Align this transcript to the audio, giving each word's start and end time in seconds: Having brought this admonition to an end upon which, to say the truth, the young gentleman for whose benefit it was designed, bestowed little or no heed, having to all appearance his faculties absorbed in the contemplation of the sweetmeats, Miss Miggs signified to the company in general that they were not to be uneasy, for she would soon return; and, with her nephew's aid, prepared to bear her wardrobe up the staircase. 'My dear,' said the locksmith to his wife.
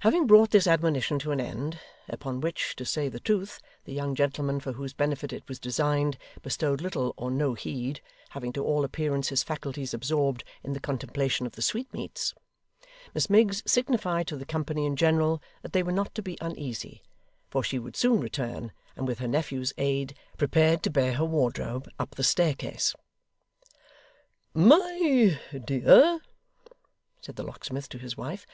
Having 0.00 0.26
brought 0.26 0.50
this 0.50 0.66
admonition 0.66 1.18
to 1.20 1.30
an 1.32 1.40
end 1.40 1.78
upon 2.10 2.42
which, 2.42 2.76
to 2.76 2.84
say 2.84 3.08
the 3.08 3.18
truth, 3.18 3.62
the 3.86 3.94
young 3.94 4.14
gentleman 4.14 4.60
for 4.60 4.72
whose 4.72 4.92
benefit 4.92 5.32
it 5.32 5.42
was 5.48 5.58
designed, 5.58 6.18
bestowed 6.42 6.82
little 6.82 7.14
or 7.16 7.30
no 7.30 7.54
heed, 7.54 8.02
having 8.28 8.52
to 8.52 8.62
all 8.62 8.84
appearance 8.84 9.30
his 9.30 9.42
faculties 9.42 9.94
absorbed 9.94 10.44
in 10.62 10.74
the 10.74 10.80
contemplation 10.80 11.46
of 11.46 11.52
the 11.52 11.62
sweetmeats, 11.62 12.34
Miss 13.14 13.30
Miggs 13.30 13.62
signified 13.66 14.26
to 14.26 14.36
the 14.36 14.44
company 14.44 14.84
in 14.84 14.96
general 14.96 15.40
that 15.62 15.72
they 15.72 15.82
were 15.82 15.92
not 15.92 16.14
to 16.14 16.20
be 16.20 16.36
uneasy, 16.42 17.00
for 17.48 17.62
she 17.64 17.78
would 17.78 17.96
soon 17.96 18.20
return; 18.20 18.70
and, 18.96 19.08
with 19.08 19.18
her 19.20 19.26
nephew's 19.28 19.72
aid, 19.78 20.14
prepared 20.36 20.82
to 20.82 20.90
bear 20.90 21.14
her 21.14 21.24
wardrobe 21.24 21.88
up 21.98 22.16
the 22.16 22.22
staircase. 22.22 22.94
'My 24.52 25.40
dear,' 25.64 26.20
said 27.22 27.36
the 27.36 27.44
locksmith 27.44 27.88
to 27.88 27.96
his 27.98 28.14
wife. 28.14 28.46